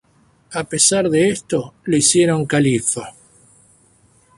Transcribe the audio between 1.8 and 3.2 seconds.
le hicieron califa.